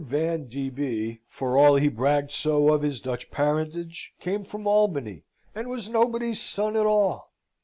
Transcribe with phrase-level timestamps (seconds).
[0.03, 0.71] Van d.
[0.71, 5.89] B., for all he bragged so of his Dutch parentage, came from Albany, and was
[5.89, 7.29] nobody's son at all.